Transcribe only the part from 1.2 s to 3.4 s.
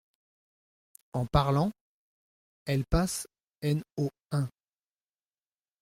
parlant, elle passe